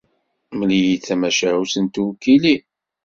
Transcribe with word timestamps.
Mmel-iyi-d 0.51 1.03
tamacahut 1.07 1.73
n 1.79 1.85
tewkilin. 1.93 2.63